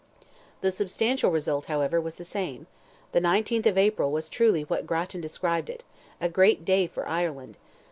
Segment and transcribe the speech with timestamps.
[0.61, 2.65] The substantial result, however, was the same;
[3.11, 5.83] the 19th of April was truly what Grattan described it,
[6.19, 7.55] "a great day for Ireland."